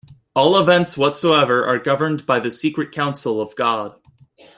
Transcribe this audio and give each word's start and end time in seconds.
All 0.35 0.57
events 0.59 0.97
whatsoever 0.97 1.63
are 1.63 1.77
governed 1.77 2.25
by 2.25 2.39
the 2.39 2.49
secret 2.49 2.91
counsel 2.91 3.39
of 3.39 3.55
God. 3.55 3.97